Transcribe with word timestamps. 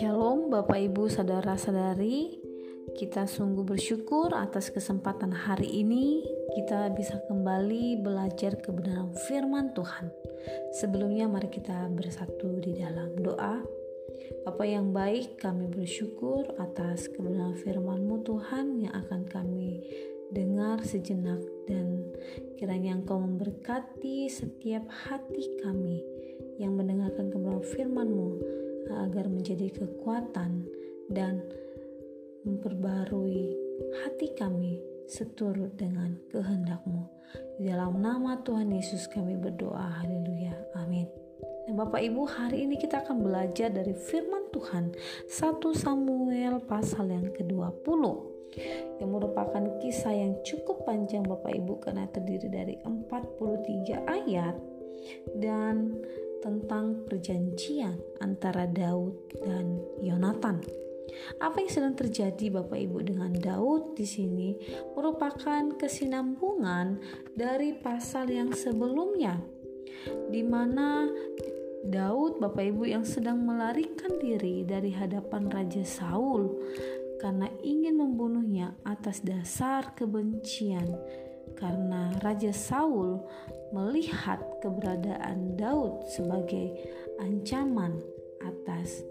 Shalom 0.00 0.48
Bapak 0.48 0.80
Ibu 0.80 1.12
Saudara-saudari. 1.12 2.40
Kita 2.96 3.28
sungguh 3.28 3.60
bersyukur 3.60 4.32
atas 4.32 4.72
kesempatan 4.72 5.36
hari 5.36 5.84
ini 5.84 6.24
Kita 6.56 6.88
bisa 6.96 7.20
kembali 7.28 8.00
belajar 8.00 8.56
kebenaran 8.56 9.12
firman 9.28 9.76
Tuhan. 9.76 10.08
Sebelumnya 10.80 11.28
mari 11.28 11.52
kita 11.52 11.92
bersatu 11.92 12.64
di 12.64 12.80
dalam 12.80 13.12
doa. 13.20 13.60
Bapak 14.48 14.64
yang 14.64 14.96
baik 14.96 15.36
kami 15.44 15.68
bersyukur 15.68 16.56
atas 16.56 17.12
kebenaran 17.12 17.60
firman-Mu 17.60 18.24
Tuhan 18.24 18.80
yang 18.80 18.96
akan 18.96 19.28
kami 19.28 19.84
dengar 20.32 20.80
sejenak 20.80 21.40
dan 21.68 22.00
kiranya 22.54 22.94
Engkau 22.94 23.18
memberkati 23.18 24.30
setiap 24.30 24.86
hati 24.86 25.58
kami 25.62 26.00
yang 26.58 26.78
mendengarkan 26.78 27.30
kebenaran 27.30 27.66
firman-Mu 27.66 28.30
agar 29.08 29.26
menjadi 29.26 29.72
kekuatan 29.72 30.68
dan 31.10 31.42
memperbarui 32.44 33.56
hati 34.04 34.36
kami 34.36 34.78
seturut 35.08 35.74
dengan 35.74 36.14
kehendak-Mu. 36.30 37.02
Di 37.58 37.68
dalam 37.68 37.98
nama 37.98 38.38
Tuhan 38.44 38.70
Yesus 38.70 39.08
kami 39.10 39.34
berdoa. 39.40 40.04
Haleluya. 40.04 40.54
Amin. 40.78 41.23
Nah, 41.64 41.80
Bapak 41.80 42.04
Ibu, 42.04 42.28
hari 42.28 42.68
ini 42.68 42.76
kita 42.76 43.00
akan 43.00 43.24
belajar 43.24 43.72
dari 43.72 43.96
firman 43.96 44.52
Tuhan 44.52 44.92
1 45.24 45.64
Samuel 45.72 46.60
pasal 46.60 47.08
yang 47.08 47.32
ke-20 47.32 48.02
yang 49.00 49.10
merupakan 49.10 49.64
kisah 49.80 50.12
yang 50.12 50.36
cukup 50.44 50.84
panjang 50.84 51.24
Bapak 51.24 51.56
Ibu 51.56 51.80
karena 51.80 52.04
terdiri 52.12 52.52
dari 52.52 52.76
43 52.84 53.96
ayat 53.96 54.52
dan 55.40 56.04
tentang 56.44 57.08
perjanjian 57.08 57.96
antara 58.20 58.68
Daud 58.68 59.32
dan 59.40 59.80
Yonatan. 60.04 60.60
Apa 61.40 61.64
yang 61.64 61.70
sedang 61.72 61.96
terjadi 61.96 62.60
Bapak 62.60 62.76
Ibu 62.76 63.08
dengan 63.08 63.32
Daud 63.32 63.96
di 63.96 64.04
sini 64.04 64.52
merupakan 64.92 65.80
kesinambungan 65.80 67.00
dari 67.32 67.72
pasal 67.72 68.28
yang 68.28 68.52
sebelumnya 68.52 69.40
di 70.28 70.42
mana 70.44 71.08
Daud 71.84 72.40
Bapak 72.40 72.64
Ibu 72.72 72.88
yang 72.88 73.04
sedang 73.04 73.44
melarikan 73.44 74.16
diri 74.16 74.64
dari 74.64 74.88
hadapan 74.96 75.52
Raja 75.52 75.84
Saul 75.84 76.48
karena 77.20 77.44
ingin 77.60 78.00
membunuhnya 78.00 78.72
atas 78.88 79.20
dasar 79.20 79.92
kebencian. 79.92 80.96
Karena 81.54 82.10
Raja 82.24 82.50
Saul 82.56 83.20
melihat 83.70 84.40
keberadaan 84.64 85.60
Daud 85.60 86.08
sebagai 86.08 86.72
ancaman 87.20 88.00
atas 88.40 89.04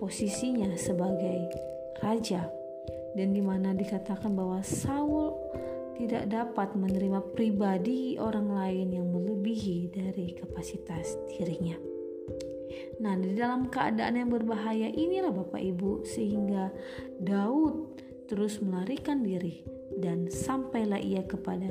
posisinya 0.00 0.72
sebagai 0.80 1.52
raja. 2.00 2.48
Dan 3.12 3.36
di 3.36 3.44
mana 3.44 3.76
dikatakan 3.76 4.32
bahwa 4.32 4.64
Saul 4.64 5.47
tidak 5.98 6.30
dapat 6.30 6.78
menerima 6.78 7.20
pribadi 7.34 8.14
orang 8.16 8.54
lain 8.54 8.88
yang 8.94 9.10
melebihi 9.10 9.90
dari 9.90 10.38
kapasitas 10.38 11.18
dirinya. 11.34 11.74
Nah, 13.02 13.18
di 13.18 13.34
dalam 13.34 13.66
keadaan 13.66 14.14
yang 14.14 14.30
berbahaya 14.30 14.90
inilah 14.94 15.34
Bapak 15.34 15.58
Ibu 15.58 16.06
sehingga 16.06 16.70
Daud 17.18 17.98
terus 18.30 18.62
melarikan 18.62 19.26
diri 19.26 19.66
dan 19.98 20.30
sampailah 20.30 21.02
ia 21.02 21.26
kepada 21.26 21.66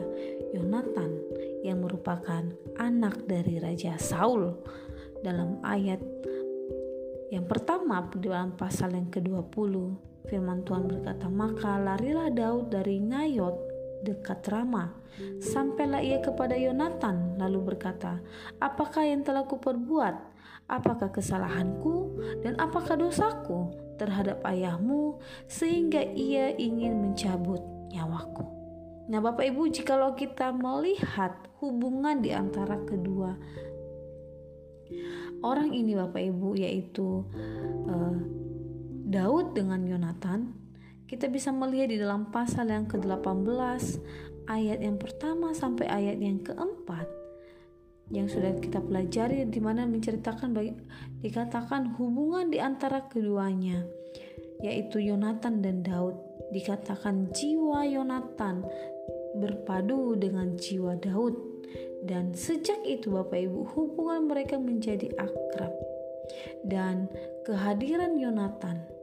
Yonatan 0.51 1.21
yang 1.63 1.85
merupakan 1.85 2.43
anak 2.75 3.23
dari 3.29 3.61
Raja 3.61 3.95
Saul 3.95 4.51
dalam 5.23 5.61
ayat 5.63 6.01
yang 7.27 7.43
pertama 7.43 8.07
di 8.07 8.23
dalam 8.23 8.55
pasal 8.55 8.95
yang 8.95 9.11
ke-20 9.11 9.73
firman 10.31 10.63
Tuhan 10.63 10.87
berkata 10.87 11.27
maka 11.27 11.75
larilah 11.75 12.31
Daud 12.31 12.71
dari 12.71 13.03
Nayot 13.03 13.66
dekat 14.03 14.45
Rama. 14.49 14.93
Sampailah 15.41 16.05
ia 16.05 16.21
kepada 16.21 16.53
Yonatan 16.53 17.41
lalu 17.41 17.73
berkata 17.73 18.21
apakah 18.61 19.01
yang 19.01 19.25
telah 19.25 19.49
kuperbuat? 19.49 20.37
Apakah 20.67 21.09
kesalahanku? 21.09 22.19
Dan 22.43 22.59
apakah 22.59 22.99
dosaku 22.99 23.71
terhadap 23.97 24.43
ayahmu 24.45 25.17
sehingga 25.49 26.03
ia 26.13 26.53
ingin 26.53 27.01
mencabut 27.01 27.63
nyawaku. 27.89 28.45
Nah, 29.07 29.23
Bapak 29.23 29.47
Ibu, 29.47 29.71
jikalau 29.71 30.13
kita 30.19 30.51
melihat 30.51 31.33
hubungan 31.63 32.19
di 32.19 32.35
antara 32.35 32.75
kedua 32.83 33.39
orang 35.45 35.73
ini, 35.73 35.93
Bapak 35.97 36.21
Ibu, 36.21 36.57
yaitu 36.57 37.23
uh, 37.87 38.17
Daud 39.07 39.55
dengan 39.55 39.85
Yonatan, 39.85 40.56
kita 41.07 41.31
bisa 41.31 41.55
melihat 41.55 41.87
di 41.89 41.97
dalam 41.97 42.27
pasal 42.29 42.67
yang 42.67 42.85
ke-18 42.85 44.03
ayat 44.51 44.79
yang 44.83 44.99
pertama 44.99 45.55
sampai 45.55 45.87
ayat 45.87 46.19
yang 46.19 46.43
keempat 46.43 47.07
yang 48.07 48.31
sudah 48.31 48.55
kita 48.59 48.79
pelajari 48.79 49.43
di 49.51 49.59
mana 49.59 49.83
menceritakan 49.83 50.55
bagi, 50.55 50.71
dikatakan 51.19 51.99
hubungan 51.99 52.47
di 52.47 52.59
antara 52.59 53.03
keduanya 53.11 53.83
yaitu 54.63 55.03
Yonatan 55.03 55.61
dan 55.61 55.85
Daud. 55.85 56.15
Dikatakan 56.49 57.35
jiwa 57.35 57.83
Yonatan 57.83 58.63
berpadu 59.37 60.15
dengan 60.15 60.55
jiwa 60.55 60.95
Daud. 60.97 61.35
Dan 62.07 62.31
sejak 62.31 62.87
itu 62.87 63.11
Bapak 63.11 63.35
Ibu 63.35 63.75
hubungan 63.75 64.31
mereka 64.31 64.55
menjadi 64.55 65.11
akrab. 65.19 65.73
Dan 66.63 67.11
kehadiran 67.43 68.15
Yonatan 68.15 68.96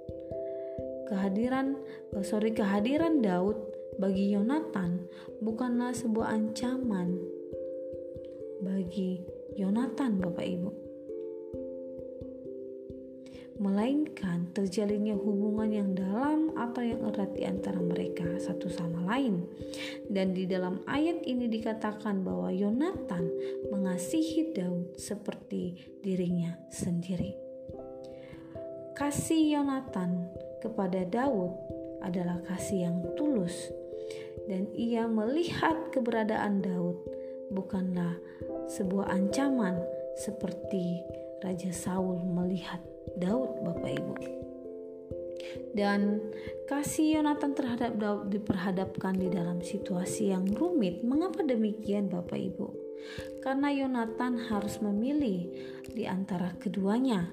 kehadiran 1.15 1.79
oh 2.19 2.27
sorry 2.27 2.51
kehadiran 2.51 3.23
Daud 3.23 3.55
bagi 4.03 4.35
Yonatan 4.35 5.07
bukanlah 5.39 5.95
sebuah 5.95 6.35
ancaman 6.35 7.15
bagi 8.59 9.23
Yonatan 9.55 10.19
Bapak 10.19 10.43
Ibu 10.43 10.71
melainkan 13.55 14.51
terjalinnya 14.51 15.15
hubungan 15.15 15.71
yang 15.71 15.95
dalam 15.95 16.51
atau 16.59 16.83
yang 16.83 17.07
erat 17.07 17.39
di 17.39 17.47
antara 17.47 17.79
mereka 17.79 18.27
satu 18.43 18.67
sama 18.67 19.07
lain. 19.07 19.47
Dan 20.11 20.35
di 20.35 20.43
dalam 20.51 20.83
ayat 20.91 21.23
ini 21.23 21.47
dikatakan 21.47 22.27
bahwa 22.27 22.51
Yonatan 22.51 23.31
mengasihi 23.71 24.51
Daud 24.51 24.99
seperti 24.99 25.79
dirinya 26.03 26.59
sendiri. 26.67 27.39
Kasih 28.99 29.59
Yonatan 29.59 30.35
kepada 30.65 31.05
Daud 31.05 31.53
adalah 32.01 32.41
kasih 32.49 32.89
yang 32.89 32.99
tulus 33.21 33.69
dan 34.49 34.69
ia 34.73 35.05
melihat 35.05 35.93
keberadaan 35.93 36.65
Daud 36.65 37.01
bukanlah 37.53 38.17
sebuah 38.69 39.13
ancaman 39.13 39.81
seperti 40.17 41.05
Raja 41.45 41.73
Saul 41.73 42.25
melihat 42.25 42.81
Daud 43.21 43.61
Bapak 43.61 43.93
Ibu. 43.93 44.15
Dan 45.75 46.23
kasih 46.71 47.21
Yonatan 47.21 47.53
terhadap 47.53 47.99
Daud 48.01 48.33
diperhadapkan 48.33 49.15
di 49.19 49.29
dalam 49.29 49.61
situasi 49.61 50.33
yang 50.33 50.47
rumit. 50.55 51.05
Mengapa 51.05 51.45
demikian 51.45 52.09
Bapak 52.09 52.39
Ibu? 52.39 52.69
Karena 53.45 53.69
Yonatan 53.69 54.49
harus 54.49 54.81
memilih 54.81 55.51
di 55.93 56.09
antara 56.09 56.57
keduanya. 56.57 57.29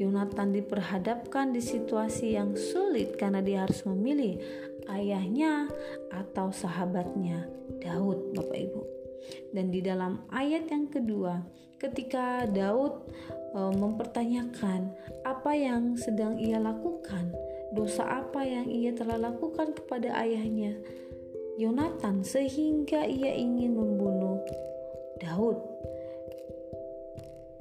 Yonatan 0.00 0.56
diperhadapkan 0.56 1.52
di 1.52 1.60
situasi 1.60 2.32
yang 2.32 2.56
sulit 2.56 3.20
karena 3.20 3.44
dia 3.44 3.68
harus 3.68 3.84
memilih 3.84 4.40
ayahnya 4.88 5.68
atau 6.08 6.48
sahabatnya 6.48 7.44
Daud 7.84 8.32
Bapak 8.32 8.58
Ibu. 8.64 8.82
Dan 9.52 9.68
di 9.68 9.84
dalam 9.84 10.24
ayat 10.32 10.72
yang 10.72 10.88
kedua, 10.88 11.44
ketika 11.76 12.48
Daud 12.48 13.12
e, 13.52 13.60
mempertanyakan 13.76 14.88
apa 15.28 15.52
yang 15.52 16.00
sedang 16.00 16.40
ia 16.40 16.56
lakukan, 16.56 17.28
dosa 17.76 18.24
apa 18.24 18.40
yang 18.40 18.72
ia 18.72 18.96
telah 18.96 19.20
lakukan 19.20 19.76
kepada 19.76 20.16
ayahnya 20.24 20.80
Yonatan 21.60 22.24
sehingga 22.24 23.04
ia 23.04 23.36
ingin 23.36 23.76
membunuh 23.76 24.40
Daud. 25.20 25.69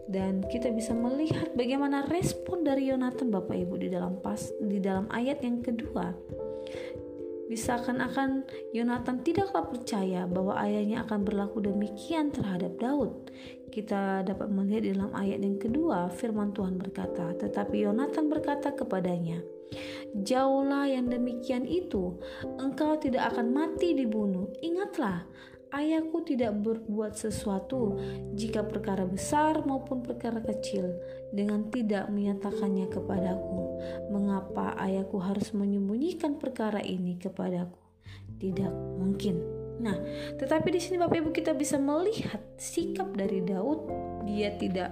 Dan 0.09 0.41
kita 0.49 0.73
bisa 0.73 0.97
melihat 0.97 1.53
bagaimana 1.53 2.09
respon 2.09 2.65
dari 2.65 2.89
Yonatan 2.89 3.29
Bapak 3.29 3.53
Ibu 3.53 3.77
di 3.77 3.93
dalam 3.93 4.17
pas 4.25 4.41
di 4.57 4.81
dalam 4.81 5.05
ayat 5.13 5.45
yang 5.45 5.61
kedua 5.61 6.09
bisa 7.49 7.81
akan 7.81 8.45
Yonatan 8.77 9.25
tidaklah 9.25 9.65
percaya 9.65 10.29
bahwa 10.29 10.53
ayahnya 10.61 11.01
akan 11.09 11.25
berlaku 11.25 11.65
demikian 11.65 12.29
terhadap 12.29 12.77
Daud. 12.77 13.33
Kita 13.73 14.21
dapat 14.21 14.53
melihat 14.53 14.85
di 14.85 14.91
dalam 14.93 15.09
ayat 15.17 15.41
yang 15.41 15.57
kedua, 15.57 16.13
firman 16.13 16.53
Tuhan 16.53 16.77
berkata, 16.77 17.33
"Tetapi 17.33 17.89
Yonatan 17.89 18.29
berkata 18.29 18.69
kepadanya, 18.77 19.41
Jauhlah 20.13 20.89
yang 20.89 21.09
demikian 21.09 21.69
itu, 21.69 22.17
engkau 22.57 22.97
tidak 22.97 23.33
akan 23.33 23.53
mati 23.53 23.93
dibunuh. 23.93 24.49
Ingatlah, 24.65 25.25
ayahku 25.69 26.25
tidak 26.25 26.57
berbuat 26.59 27.13
sesuatu 27.13 27.97
jika 28.33 28.65
perkara 28.65 29.05
besar 29.05 29.61
maupun 29.65 30.01
perkara 30.01 30.41
kecil 30.41 30.93
dengan 31.29 31.69
tidak 31.69 32.09
menyatakannya 32.09 32.89
kepadaku. 32.89 33.79
Mengapa 34.09 34.75
ayahku 34.81 35.21
harus 35.21 35.53
menyembunyikan 35.53 36.41
perkara 36.41 36.81
ini 36.81 37.15
kepadaku? 37.21 37.77
Tidak 38.39 38.71
mungkin. 38.97 39.41
Nah, 39.79 39.95
tetapi 40.35 40.75
di 40.75 40.79
sini 40.83 40.99
Bapak 40.99 41.23
Ibu 41.23 41.31
kita 41.31 41.55
bisa 41.55 41.79
melihat 41.79 42.43
sikap 42.59 43.15
dari 43.15 43.39
Daud. 43.39 43.87
Dia 44.27 44.51
tidak 44.59 44.91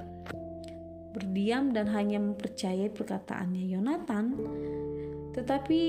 berdiam 1.12 1.73
dan 1.73 1.89
hanya 1.91 2.21
mempercayai 2.21 2.94
perkataannya 2.94 3.68
Yonatan, 3.73 4.25
tetapi 5.37 5.81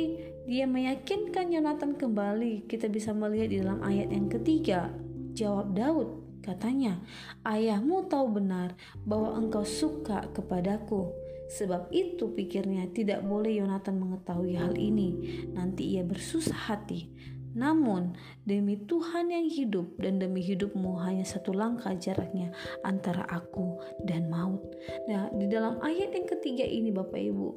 dia 0.45 0.69
meyakinkan 0.69 1.49
Yonatan 1.49 1.97
kembali. 1.97 2.69
Kita 2.69 2.93
bisa 2.93 3.17
melihat 3.17 3.49
di 3.49 3.65
dalam 3.65 3.81
ayat 3.81 4.13
yang 4.13 4.29
ketiga. 4.29 4.93
Jawab 5.33 5.73
Daud, 5.73 6.09
katanya, 6.45 7.01
"Ayahmu 7.49 8.13
tahu 8.13 8.37
benar 8.37 8.77
bahwa 9.09 9.41
engkau 9.41 9.65
suka 9.65 10.29
kepadaku." 10.37 11.09
Sebab 11.49 11.89
itu 11.97 12.29
pikirnya 12.37 12.93
tidak 12.93 13.25
boleh 13.25 13.65
Yonatan 13.65 13.97
mengetahui 13.97 14.53
hal 14.61 14.77
ini. 14.77 15.17
Nanti 15.57 15.97
ia 15.97 16.05
bersusah 16.05 16.69
hati 16.69 17.09
namun, 17.57 18.17
demi 18.45 18.77
Tuhan 18.85 19.33
yang 19.33 19.49
hidup 19.49 19.97
dan 20.01 20.21
demi 20.21 20.45
hidupmu 20.45 21.01
hanya 21.01 21.25
satu 21.25 21.55
langkah 21.57 21.95
jaraknya 21.97 22.53
antara 22.85 23.25
aku 23.29 23.81
dan 24.05 24.29
maut. 24.29 24.65
Nah, 25.09 25.33
di 25.33 25.47
dalam 25.49 25.81
ayat 25.81 26.13
yang 26.13 26.29
ketiga 26.29 26.65
ini 26.67 26.93
Bapak 26.93 27.21
Ibu, 27.21 27.49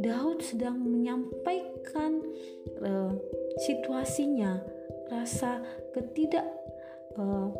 Daud 0.00 0.40
sedang 0.40 0.80
menyampaikan 0.80 2.24
uh, 2.80 3.12
situasinya, 3.60 4.62
rasa 5.12 5.60
ketidak 5.92 6.48
uh, 7.20 7.52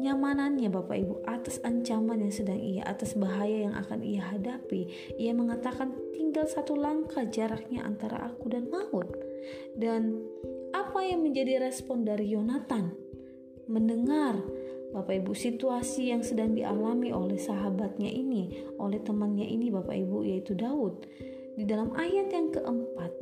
nyamanannya 0.00 0.72
Bapak 0.72 0.96
Ibu 0.96 1.14
atas 1.28 1.60
ancaman 1.60 2.24
yang 2.24 2.32
sedang 2.32 2.56
ia 2.56 2.86
atas 2.88 3.12
bahaya 3.18 3.68
yang 3.68 3.74
akan 3.76 4.00
ia 4.00 4.24
hadapi 4.24 5.12
ia 5.20 5.36
mengatakan 5.36 5.92
tinggal 6.16 6.48
satu 6.48 6.72
langkah 6.72 7.26
jaraknya 7.28 7.84
antara 7.84 8.32
aku 8.32 8.48
dan 8.48 8.70
maut 8.72 9.12
dan 9.76 10.24
apa 10.90 11.06
yang 11.06 11.22
menjadi 11.22 11.62
respon 11.62 12.02
dari 12.02 12.34
Yonatan? 12.34 12.90
Mendengar 13.70 14.34
Bapak 14.90 15.22
Ibu 15.22 15.38
situasi 15.38 16.10
yang 16.10 16.26
sedang 16.26 16.50
dialami 16.58 17.14
oleh 17.14 17.38
sahabatnya 17.38 18.10
ini, 18.10 18.66
oleh 18.74 18.98
temannya 18.98 19.46
ini 19.46 19.70
Bapak 19.70 19.94
Ibu 19.94 20.26
yaitu 20.26 20.58
Daud. 20.58 21.06
Di 21.54 21.62
dalam 21.62 21.94
ayat 21.94 22.34
yang 22.34 22.50
keempat, 22.50 23.14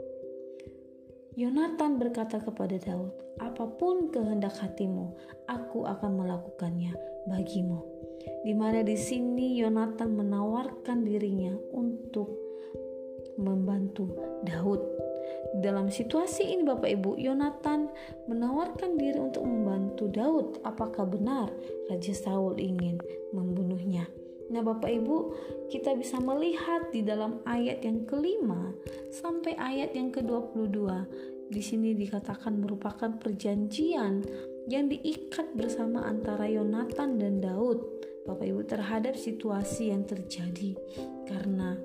Yonatan 1.36 2.00
berkata 2.00 2.40
kepada 2.40 2.80
Daud, 2.80 3.12
"Apa 3.36 3.68
pun 3.76 4.08
kehendak 4.08 4.56
hatimu, 4.56 5.12
aku 5.44 5.84
akan 5.84 6.24
melakukannya 6.24 6.96
bagimu." 7.28 7.84
Di 8.48 8.56
mana 8.56 8.80
di 8.80 8.96
sini 8.96 9.60
Yonatan 9.60 10.16
menawarkan 10.16 11.04
dirinya 11.04 11.52
untuk 11.76 12.32
membantu 13.36 14.16
Daud 14.48 14.97
dalam 15.56 15.88
situasi 15.88 16.44
ini 16.52 16.62
Bapak 16.68 16.92
Ibu, 16.92 17.16
Yonatan 17.16 17.88
menawarkan 18.28 19.00
diri 19.00 19.16
untuk 19.16 19.48
membantu 19.48 20.04
Daud. 20.12 20.60
Apakah 20.60 21.08
benar 21.08 21.48
Raja 21.88 22.12
Saul 22.12 22.60
ingin 22.60 23.00
membunuhnya? 23.32 24.04
Nah 24.52 24.60
Bapak 24.60 24.88
Ibu, 24.92 25.16
kita 25.72 25.96
bisa 25.96 26.20
melihat 26.20 26.92
di 26.92 27.00
dalam 27.04 27.40
ayat 27.48 27.84
yang 27.84 28.04
kelima 28.04 28.72
sampai 29.12 29.56
ayat 29.56 29.92
yang 29.96 30.12
ke-22. 30.12 30.76
Di 31.48 31.64
sini 31.64 31.96
dikatakan 31.96 32.60
merupakan 32.60 33.08
perjanjian 33.16 34.20
yang 34.68 34.84
diikat 34.92 35.56
bersama 35.56 36.04
antara 36.04 36.44
Yonatan 36.44 37.16
dan 37.16 37.40
Daud. 37.40 37.80
Bapak 38.28 38.44
Ibu 38.44 38.68
terhadap 38.68 39.16
situasi 39.16 39.88
yang 39.88 40.04
terjadi 40.04 40.76
karena 41.24 41.80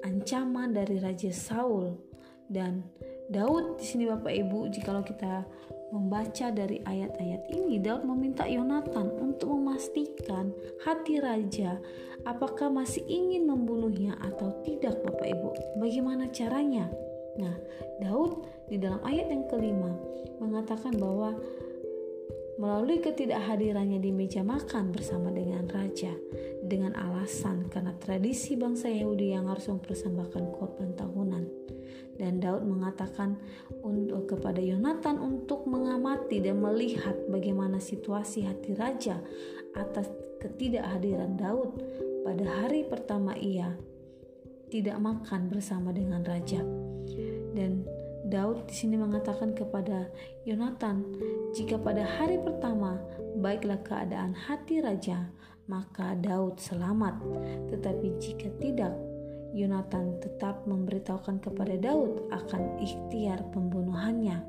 ancaman 0.00 0.72
dari 0.72 0.96
Raja 0.96 1.28
Saul 1.28 2.13
dan 2.48 2.84
Daud 3.32 3.80
di 3.80 3.84
sini 3.84 4.04
Bapak 4.04 4.32
Ibu 4.32 4.68
jikalau 4.68 5.00
kita 5.00 5.48
membaca 5.94 6.50
dari 6.52 6.82
ayat-ayat 6.84 7.48
ini 7.48 7.80
Daud 7.80 8.04
meminta 8.04 8.44
Yonatan 8.44 9.08
untuk 9.16 9.54
memastikan 9.56 10.52
hati 10.84 11.22
raja 11.22 11.80
apakah 12.28 12.68
masih 12.68 13.04
ingin 13.08 13.48
membunuhnya 13.48 14.16
atau 14.20 14.52
tidak 14.66 15.00
Bapak 15.04 15.28
Ibu. 15.28 15.48
Bagaimana 15.80 16.28
caranya? 16.34 16.90
Nah 17.40 17.54
Daud 18.02 18.44
di 18.68 18.76
dalam 18.76 19.00
ayat 19.04 19.30
yang 19.30 19.44
kelima 19.48 19.92
mengatakan 20.40 20.96
bahwa 21.00 21.36
melalui 22.54 23.02
ketidakhadirannya 23.02 23.98
di 23.98 24.14
meja 24.14 24.46
makan 24.46 24.94
bersama 24.94 25.34
dengan 25.34 25.66
raja 25.66 26.14
dengan 26.64 26.96
alasan 26.96 27.68
karena 27.68 27.92
tradisi 28.00 28.56
bangsa 28.56 28.88
Yahudi 28.88 29.34
yang 29.34 29.50
harus 29.50 29.68
mempersembahkan 29.68 30.44
korban 30.54 30.96
tahunan. 30.96 31.44
Dan 32.14 32.38
Daud 32.38 32.62
mengatakan 32.62 33.34
untuk 33.82 34.30
kepada 34.30 34.62
Yonatan 34.62 35.18
untuk 35.18 35.66
mengamati 35.66 36.38
dan 36.38 36.62
melihat 36.62 37.18
bagaimana 37.26 37.82
situasi 37.82 38.46
hati 38.46 38.78
raja 38.78 39.18
atas 39.74 40.06
ketidakhadiran 40.38 41.34
Daud. 41.34 41.74
Pada 42.22 42.46
hari 42.64 42.86
pertama 42.86 43.34
ia 43.34 43.74
tidak 44.70 44.96
makan 45.02 45.50
bersama 45.50 45.90
dengan 45.90 46.22
raja. 46.22 46.62
Dan 47.54 47.86
Daud 48.24 48.64
di 48.64 48.74
sini 48.74 48.96
mengatakan 48.96 49.52
kepada 49.52 50.08
Yonatan, 50.48 51.04
"Jika 51.52 51.76
pada 51.76 52.08
hari 52.08 52.40
pertama 52.40 52.96
baiklah 53.36 53.78
keadaan 53.84 54.32
hati 54.32 54.80
raja, 54.80 55.28
maka 55.68 56.16
Daud 56.16 56.60
selamat. 56.60 57.20
Tetapi 57.72 58.06
jika 58.20 58.48
tidak, 58.60 58.92
Yonatan 59.54 60.18
tetap 60.18 60.66
memberitahukan 60.66 61.38
kepada 61.38 61.78
Daud 61.78 62.26
akan 62.34 62.82
ikhtiar 62.82 63.44
pembunuhannya. 63.54 64.42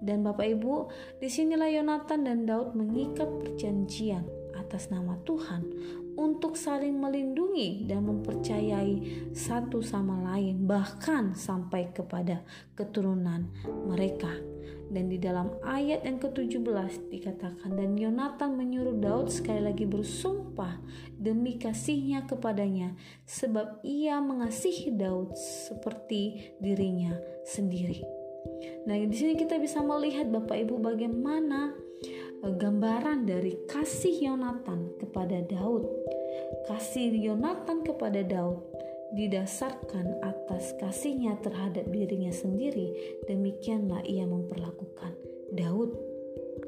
Dan 0.00 0.24
Bapak 0.24 0.48
Ibu, 0.58 0.88
di 1.20 1.28
sinilah 1.28 1.68
Yonatan 1.70 2.24
dan 2.24 2.48
Daud 2.48 2.72
mengikat 2.72 3.28
perjanjian 3.38 4.39
atas 4.70 4.86
nama 4.94 5.18
Tuhan 5.26 5.66
untuk 6.14 6.54
saling 6.54 6.94
melindungi 6.94 7.90
dan 7.90 8.06
mempercayai 8.06 9.26
satu 9.34 9.82
sama 9.82 10.22
lain, 10.30 10.62
bahkan 10.62 11.34
sampai 11.34 11.90
kepada 11.90 12.46
keturunan 12.78 13.50
mereka. 13.90 14.30
Dan 14.90 15.06
di 15.06 15.22
dalam 15.22 15.54
ayat 15.62 16.02
yang 16.02 16.18
ke-17 16.18 17.10
dikatakan 17.14 17.78
dan 17.78 17.94
Yonatan 17.94 18.58
menyuruh 18.58 18.98
Daud 18.98 19.30
sekali 19.30 19.62
lagi 19.62 19.86
bersumpah 19.86 20.82
demi 21.14 21.58
kasihnya 21.58 22.26
kepadanya 22.26 22.98
sebab 23.22 23.82
ia 23.86 24.18
mengasihi 24.18 24.90
Daud 24.90 25.34
seperti 25.38 26.54
dirinya 26.58 27.14
sendiri. 27.46 28.02
Nah, 28.86 28.98
di 28.98 29.14
sini 29.14 29.38
kita 29.38 29.62
bisa 29.62 29.78
melihat 29.78 30.26
Bapak 30.26 30.58
Ibu 30.58 30.82
bagaimana 30.82 31.70
gambaran 32.40 33.28
dari 33.28 33.56
kasih 33.68 34.32
Yonatan 34.32 34.96
kepada 34.96 35.44
Daud. 35.44 35.84
Kasih 36.64 37.12
Yonatan 37.12 37.84
kepada 37.84 38.24
Daud 38.24 38.64
didasarkan 39.12 40.22
atas 40.22 40.72
kasihnya 40.78 41.36
terhadap 41.42 41.90
dirinya 41.90 42.30
sendiri, 42.30 42.94
demikianlah 43.26 44.06
ia 44.06 44.22
memperlakukan 44.22 45.18
Daud, 45.50 45.98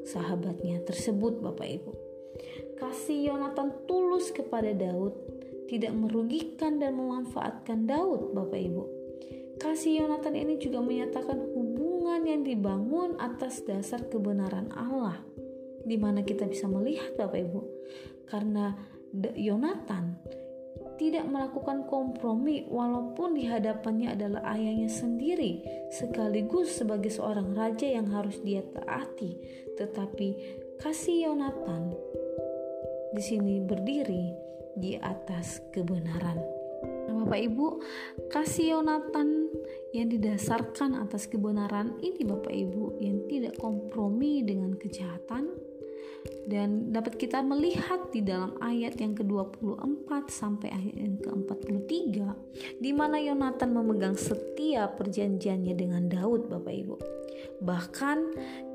sahabatnya 0.03 0.83
tersebut, 0.83 1.39
Bapak 1.39 1.67
Ibu. 1.67 1.91
Kasih 2.75 3.31
Yonatan 3.31 3.87
tulus 3.87 4.29
kepada 4.35 4.75
Daud 4.75 5.15
tidak 5.71 5.95
merugikan 5.95 6.83
dan 6.83 6.99
memanfaatkan 6.99 7.87
Daud, 7.87 8.35
Bapak 8.35 8.59
Ibu. 8.59 8.83
Kasih 9.63 10.03
Yonatan 10.03 10.35
ini 10.35 10.59
juga 10.59 10.83
menyatakan 10.83 11.39
hubungan 11.55 12.27
yang 12.27 12.43
dibangun 12.43 13.15
atas 13.15 13.63
dasar 13.63 14.03
kebenaran 14.11 14.67
Allah, 14.75 15.23
di 15.83 15.95
mana 15.99 16.23
kita 16.23 16.47
bisa 16.47 16.65
melihat, 16.67 17.15
Bapak 17.19 17.39
Ibu, 17.39 17.61
karena 18.27 18.73
Yonatan 19.37 20.17
tidak 20.97 21.25
melakukan 21.25 21.85
kompromi 21.89 22.65
walaupun 22.69 23.37
di 23.37 23.45
hadapannya 23.49 24.13
adalah 24.13 24.41
ayahnya 24.53 24.89
sendiri 24.89 25.65
sekaligus 25.89 26.79
sebagai 26.79 27.09
seorang 27.09 27.53
raja 27.53 27.85
yang 27.85 28.09
harus 28.09 28.39
dia 28.41 28.61
taati. 28.61 29.37
Tetapi 29.77 30.27
kasih 30.81 31.29
Yonatan 31.33 31.93
di 33.13 33.21
sini 33.21 33.61
berdiri 33.61 34.33
di 34.77 34.97
atas 34.97 35.61
kebenaran. 35.69 36.41
Bapak 37.23 37.39
Ibu 37.39 37.67
kasih 38.33 38.77
Yonatan 38.77 39.47
yang 39.95 40.11
didasarkan 40.11 40.97
atas 40.97 41.31
kebenaran 41.31 41.95
ini 42.03 42.25
Bapak 42.27 42.51
Ibu 42.51 42.99
yang 42.99 43.25
tidak 43.31 43.55
kompromi 43.57 44.43
dengan 44.43 44.75
kejahatan 44.75 45.72
dan 46.47 46.91
dapat 46.91 47.15
kita 47.19 47.39
melihat 47.43 48.11
di 48.11 48.23
dalam 48.23 48.55
ayat 48.59 48.99
yang 48.99 49.15
ke-24 49.15 50.09
sampai 50.27 50.69
ayat 50.71 50.95
yang 50.95 51.15
ke-43 51.19 52.15
di 52.79 52.91
mana 52.91 53.19
Yonatan 53.19 53.71
memegang 53.71 54.15
setia 54.15 54.91
perjanjiannya 54.91 55.73
dengan 55.75 56.07
Daud 56.07 56.51
Bapak 56.51 56.73
Ibu. 56.73 56.95
Bahkan 57.61 58.17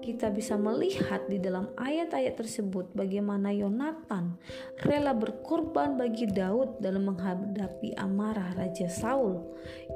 kita 0.05 0.31
bisa 0.33 0.55
melihat 0.57 1.27
di 1.27 1.37
dalam 1.37 1.69
ayat-ayat 1.77 2.39
tersebut 2.39 2.89
bagaimana 2.97 3.53
Yonatan 3.53 4.39
rela 4.87 5.13
berkorban 5.13 5.99
bagi 5.99 6.25
Daud 6.25 6.81
dalam 6.81 7.11
menghadapi 7.11 7.99
amarah 7.99 8.57
Raja 8.57 8.89
Saul. 8.89 9.43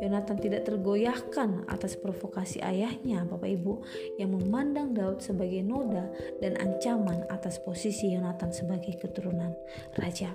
Yonatan 0.03 0.37
tidak 0.43 0.69
tergoyahkan 0.69 1.65
atas 1.71 1.97
provokasi 1.97 2.61
ayahnya, 2.61 3.25
Bapak 3.25 3.49
Ibu, 3.49 3.73
yang 4.21 4.35
memandang 4.37 4.93
Daud 4.93 5.25
sebagai 5.25 5.63
noda 5.65 6.11
dan 6.43 6.59
ancaman 6.61 7.25
atas 7.33 7.57
posisi 7.63 8.13
Yonatan 8.13 8.53
sebagai 8.53 8.99
keturunan 8.99 9.57
raja. 9.97 10.35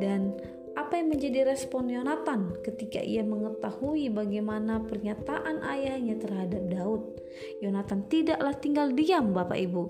Dan 0.00 0.36
apa 0.80 0.96
yang 0.96 1.12
menjadi 1.12 1.44
respon 1.44 1.92
Yonatan 1.92 2.56
ketika 2.64 3.04
ia 3.04 3.20
mengetahui 3.20 4.08
bagaimana 4.08 4.80
pernyataan 4.88 5.60
ayahnya 5.60 6.16
terhadap 6.16 6.62
Daud? 6.72 7.20
Yonatan 7.60 8.08
tidaklah 8.08 8.56
tinggal 8.56 8.88
diam, 8.96 9.36
Bapak 9.36 9.60
Ibu, 9.60 9.84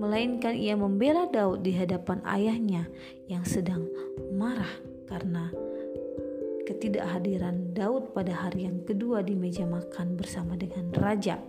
melainkan 0.00 0.56
ia 0.56 0.80
membela 0.80 1.28
Daud 1.28 1.60
di 1.60 1.76
hadapan 1.76 2.24
ayahnya 2.24 2.88
yang 3.28 3.44
sedang 3.44 3.84
marah 4.32 4.72
karena 5.04 5.52
ketidakhadiran 6.70 7.74
Daud 7.74 8.14
pada 8.14 8.30
hari 8.30 8.70
yang 8.70 8.86
kedua 8.86 9.26
di 9.26 9.34
meja 9.34 9.66
makan 9.66 10.14
bersama 10.14 10.54
dengan 10.54 10.94
raja. 10.94 11.42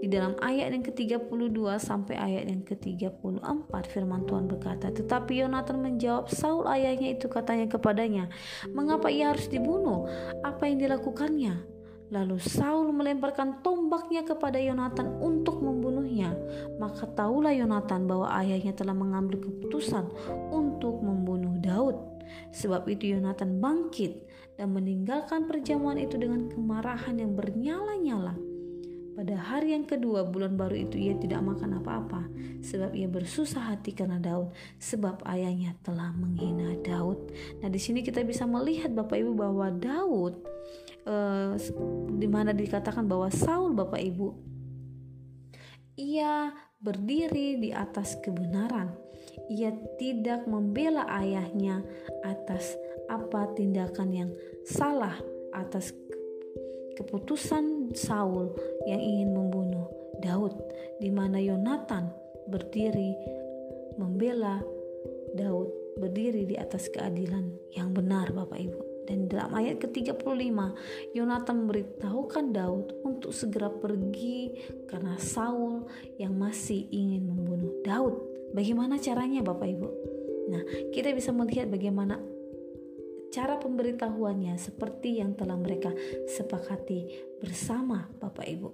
Di 0.00 0.08
dalam 0.08 0.36
ayat 0.40 0.72
yang 0.72 0.84
ke-32 0.84 1.58
sampai 1.80 2.16
ayat 2.16 2.44
yang 2.48 2.64
ke-34 2.64 3.72
firman 3.88 4.24
Tuhan 4.28 4.44
berkata, 4.48 4.92
"Tetapi 4.92 5.40
Yonatan 5.44 5.80
menjawab 5.80 6.28
Saul 6.28 6.68
ayahnya 6.68 7.16
itu 7.16 7.28
katanya 7.28 7.68
kepadanya, 7.68 8.28
"Mengapa 8.72 9.08
ia 9.08 9.32
harus 9.32 9.48
dibunuh? 9.48 10.08
Apa 10.44 10.68
yang 10.68 10.80
dilakukannya?" 10.80 11.80
Lalu 12.10 12.42
Saul 12.42 12.79
melemparkan 13.00 13.64
tombaknya 13.64 14.20
kepada 14.28 14.60
Yonatan 14.60 15.16
untuk 15.24 15.64
membunuhnya. 15.64 16.36
Maka 16.76 17.08
tahulah 17.08 17.56
Yonatan 17.56 18.04
bahwa 18.04 18.28
ayahnya 18.44 18.76
telah 18.76 18.92
mengambil 18.92 19.40
keputusan 19.40 20.04
untuk 20.52 21.00
membunuh 21.00 21.56
Daud. 21.56 21.96
Sebab 22.52 22.84
itu 22.92 23.16
Yonatan 23.16 23.58
bangkit 23.58 24.28
dan 24.60 24.76
meninggalkan 24.76 25.48
perjamuan 25.48 25.96
itu 25.96 26.20
dengan 26.20 26.46
kemarahan 26.52 27.16
yang 27.16 27.32
bernyala-nyala. 27.32 28.36
Pada 29.20 29.36
hari 29.36 29.76
yang 29.76 29.84
kedua 29.84 30.24
bulan 30.24 30.56
baru 30.56 30.88
itu 30.88 30.96
ia 30.96 31.12
tidak 31.12 31.44
makan 31.44 31.82
apa-apa 31.82 32.24
sebab 32.64 32.96
ia 32.96 33.04
bersusah 33.04 33.68
hati 33.74 33.92
karena 33.92 34.16
Daud 34.16 34.48
sebab 34.80 35.20
ayahnya 35.28 35.76
telah 35.84 36.08
menghina 36.16 36.72
Daud. 36.80 37.28
Nah, 37.60 37.68
di 37.68 37.76
sini 37.76 38.00
kita 38.00 38.24
bisa 38.24 38.48
melihat 38.48 38.88
Bapak 38.96 39.20
Ibu 39.20 39.36
bahwa 39.36 39.68
Daud 39.76 40.40
eh, 41.06 41.54
di 42.16 42.28
mana 42.28 42.50
dikatakan 42.52 43.06
bahwa 43.06 43.28
Saul 43.32 43.72
Bapak 43.76 44.00
Ibu 44.00 44.50
ia 46.00 46.48
berdiri 46.80 47.60
di 47.60 47.70
atas 47.76 48.16
kebenaran. 48.24 48.96
Ia 49.52 49.68
tidak 50.00 50.48
membela 50.48 51.04
ayahnya 51.20 51.84
atas 52.24 52.72
apa 53.12 53.52
tindakan 53.52 54.08
yang 54.08 54.30
salah 54.64 55.12
atas 55.52 55.92
keputusan 56.96 57.92
Saul 57.92 58.56
yang 58.88 59.00
ingin 59.00 59.30
membunuh 59.36 59.92
Daud, 60.24 60.56
di 61.00 61.12
mana 61.12 61.36
Yonatan 61.36 62.08
berdiri 62.48 63.16
membela 64.00 64.64
Daud, 65.36 65.68
berdiri 66.00 66.48
di 66.48 66.56
atas 66.56 66.88
keadilan 66.88 67.76
yang 67.76 67.92
benar, 67.92 68.32
Bapak 68.32 68.56
Ibu. 68.56 68.89
Dan 69.10 69.26
dalam 69.26 69.50
ayat 69.58 69.82
ke-35, 69.82 70.54
Yonatan 71.18 71.66
memberitahukan 71.66 72.54
Daud 72.54 72.94
untuk 73.02 73.34
segera 73.34 73.66
pergi 73.66 74.54
karena 74.86 75.18
Saul 75.18 75.90
yang 76.14 76.38
masih 76.38 76.86
ingin 76.94 77.26
membunuh 77.26 77.74
Daud. 77.82 78.14
Bagaimana 78.54 79.02
caranya 79.02 79.42
Bapak 79.42 79.66
Ibu? 79.66 79.88
Nah, 80.54 80.62
kita 80.94 81.10
bisa 81.10 81.34
melihat 81.34 81.66
bagaimana 81.66 82.22
cara 83.34 83.58
pemberitahuannya 83.58 84.54
seperti 84.54 85.18
yang 85.18 85.34
telah 85.34 85.58
mereka 85.58 85.90
sepakati 86.30 87.10
bersama 87.42 88.06
Bapak 88.22 88.46
Ibu. 88.46 88.70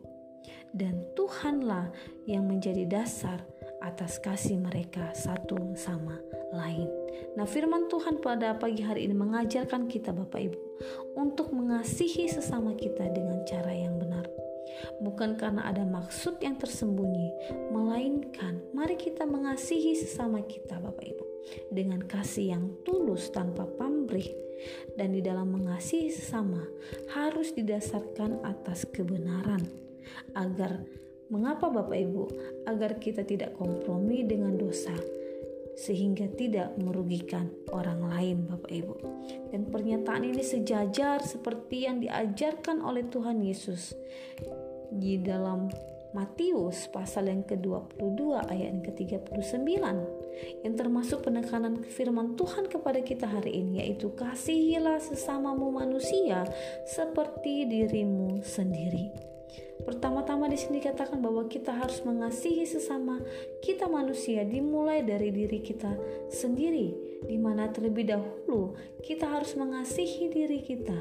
Dan 0.76 1.00
Tuhanlah 1.16 1.88
yang 2.28 2.44
menjadi 2.44 2.84
dasar 2.84 3.40
atas 3.86 4.18
kasih 4.18 4.58
mereka 4.58 5.14
satu 5.14 5.78
sama 5.78 6.18
lain. 6.50 6.90
Nah, 7.38 7.46
firman 7.46 7.86
Tuhan 7.86 8.18
pada 8.18 8.58
pagi 8.58 8.82
hari 8.82 9.06
ini 9.06 9.14
mengajarkan 9.14 9.86
kita 9.86 10.10
Bapak 10.10 10.40
Ibu 10.42 10.58
untuk 11.14 11.54
mengasihi 11.54 12.26
sesama 12.26 12.74
kita 12.74 13.06
dengan 13.14 13.46
cara 13.46 13.70
yang 13.70 13.94
benar. 14.02 14.26
Bukan 15.00 15.38
karena 15.40 15.70
ada 15.70 15.86
maksud 15.86 16.42
yang 16.42 16.58
tersembunyi, 16.58 17.32
melainkan 17.70 18.60
mari 18.74 18.98
kita 18.98 19.24
mengasihi 19.24 19.94
sesama 19.94 20.42
kita 20.44 20.82
Bapak 20.82 21.06
Ibu 21.06 21.24
dengan 21.70 22.02
kasih 22.02 22.58
yang 22.58 22.64
tulus 22.82 23.30
tanpa 23.30 23.64
pamrih 23.78 24.34
dan 24.98 25.14
di 25.14 25.22
dalam 25.22 25.52
mengasihi 25.52 26.10
sesama 26.10 26.64
harus 27.14 27.54
didasarkan 27.54 28.42
atas 28.42 28.88
kebenaran 28.90 29.62
agar 30.34 30.82
mengapa 31.30 31.70
Bapak 31.70 31.96
Ibu 31.96 32.24
agar 32.70 32.98
kita 33.02 33.26
tidak 33.26 33.58
kompromi 33.58 34.22
dengan 34.22 34.54
dosa 34.54 34.94
sehingga 35.76 36.24
tidak 36.32 36.72
merugikan 36.80 37.52
orang 37.68 38.08
lain 38.08 38.48
Bapak 38.48 38.72
Ibu. 38.72 38.94
Dan 39.52 39.68
pernyataan 39.68 40.24
ini 40.24 40.40
sejajar 40.40 41.20
seperti 41.20 41.84
yang 41.84 42.00
diajarkan 42.00 42.80
oleh 42.80 43.04
Tuhan 43.12 43.44
Yesus 43.44 43.92
di 44.88 45.20
dalam 45.20 45.68
Matius 46.16 46.88
pasal 46.88 47.28
yang 47.28 47.44
ke-22 47.44 48.20
ayat 48.48 48.72
yang 48.72 48.80
ke-39 48.80 49.68
yang 50.64 50.74
termasuk 50.80 51.20
penekanan 51.28 51.84
firman 51.84 52.40
Tuhan 52.40 52.72
kepada 52.72 53.04
kita 53.04 53.28
hari 53.28 53.60
ini 53.60 53.84
yaitu 53.84 54.16
kasihilah 54.16 54.96
sesamamu 54.96 55.68
manusia 55.68 56.48
seperti 56.88 57.68
dirimu 57.68 58.40
sendiri. 58.40 59.35
Pertama-tama 59.86 60.50
di 60.50 60.58
sini 60.58 60.82
dikatakan 60.82 61.22
bahwa 61.22 61.46
kita 61.46 61.70
harus 61.70 62.02
mengasihi 62.02 62.66
sesama 62.66 63.22
kita 63.62 63.86
manusia 63.86 64.42
dimulai 64.42 65.06
dari 65.06 65.30
diri 65.30 65.62
kita 65.62 65.94
sendiri 66.26 66.90
di 67.22 67.38
mana 67.38 67.70
terlebih 67.70 68.02
dahulu 68.10 68.74
kita 69.06 69.30
harus 69.30 69.54
mengasihi 69.54 70.26
diri 70.26 70.58
kita 70.58 70.98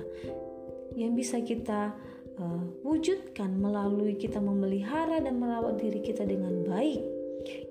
yang 0.96 1.18
bisa 1.18 1.44
kita 1.44 1.98
uh, 2.40 2.64
wujudkan 2.84 3.52
melalui 3.56 4.16
kita 4.16 4.40
memelihara 4.40 5.20
dan 5.20 5.40
merawat 5.40 5.80
diri 5.80 6.00
kita 6.04 6.24
dengan 6.24 6.64
baik, 6.64 7.04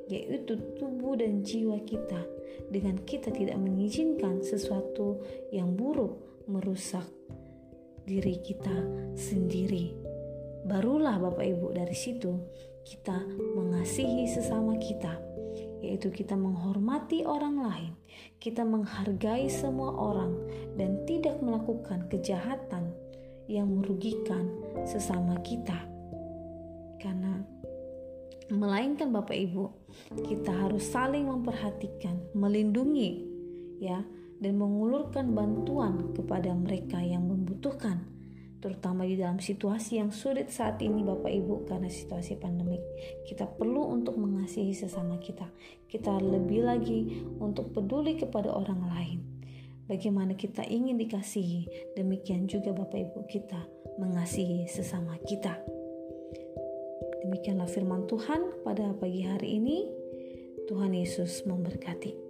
yaitu 0.09 0.61
tubuh 0.77 1.17
dan 1.17 1.41
jiwa 1.41 1.81
kita, 1.83 2.21
dengan 2.69 3.01
kita 3.05 3.33
tidak 3.33 3.57
mengizinkan 3.57 4.45
sesuatu 4.45 5.21
yang 5.51 5.73
buruk 5.73 6.21
merusak 6.45 7.09
diri 8.05 8.37
kita 8.45 8.77
sendiri. 9.17 10.04
Barulah 10.65 11.21
Bapak 11.21 11.45
Ibu 11.45 11.77
dari 11.77 11.93
situ 11.93 12.33
kita 12.89 13.21
mengasihi 13.53 14.25
sesama 14.25 14.81
kita, 14.81 15.13
yaitu 15.85 16.09
kita 16.09 16.33
menghormati 16.41 17.21
orang 17.29 17.61
lain, 17.61 17.93
kita 18.41 18.65
menghargai 18.65 19.53
semua 19.53 19.93
orang, 19.93 20.33
dan 20.81 21.05
tidak 21.05 21.37
melakukan 21.45 22.09
kejahatan 22.09 22.97
yang 23.45 23.69
merugikan 23.77 24.49
sesama 24.89 25.37
kita. 25.45 25.85
Karena 26.97 27.45
melainkan 28.49 29.13
Bapak 29.13 29.37
Ibu, 29.37 29.65
kita 30.25 30.65
harus 30.65 30.89
saling 30.89 31.29
memperhatikan, 31.29 32.17
melindungi 32.33 33.21
ya 33.85 34.01
dan 34.41 34.57
mengulurkan 34.57 35.37
bantuan 35.37 36.13
kepada 36.17 36.57
mereka 36.57 37.05
yang 37.05 37.29
membutuhkan 37.29 38.14
terutama 38.65 39.05
di 39.05 39.21
dalam 39.21 39.37
situasi 39.37 40.01
yang 40.01 40.09
sulit 40.09 40.49
saat 40.49 40.81
ini 40.81 41.05
Bapak 41.05 41.29
Ibu 41.29 41.69
karena 41.69 41.93
situasi 41.93 42.41
pandemik. 42.41 42.81
Kita 43.29 43.45
perlu 43.45 43.93
untuk 43.93 44.17
mengasihi 44.17 44.73
sesama 44.73 45.21
kita. 45.21 45.45
Kita 45.85 46.17
lebih 46.17 46.65
lagi 46.65 47.29
untuk 47.37 47.77
peduli 47.77 48.17
kepada 48.17 48.49
orang 48.57 48.81
lain 48.89 49.35
Bagaimana 49.85 50.33
kita 50.33 50.65
ingin 50.65 50.97
dikasihi, 50.97 51.93
demikian 51.93 52.49
juga 52.49 52.73
Bapak 52.73 53.05
Ibu 53.05 53.29
kita 53.29 53.61
mengasihi 54.01 54.65
sesama 54.65 55.21
kita. 55.29 55.61
Demikianlah 57.21 57.69
firman 57.69 58.09
Tuhan 58.09 58.65
pada 58.65 58.97
pagi 58.97 59.29
hari 59.29 59.61
ini. 59.61 59.85
Tuhan 60.65 60.97
Yesus 60.97 61.45
memberkati. 61.45 62.24